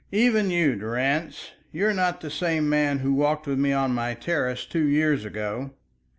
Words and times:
"Even 0.11 0.49
you, 0.49 0.75
Durrance, 0.75 1.51
you 1.71 1.85
are 1.85 1.93
not 1.93 2.21
the 2.21 2.31
same 2.31 2.67
man 2.67 2.97
who 2.97 3.13
walked 3.13 3.45
with 3.45 3.59
me 3.59 3.71
on 3.71 3.91
my 3.93 4.15
terrace 4.15 4.65
two 4.65 4.87
years 4.87 5.23
ago." 5.25 5.73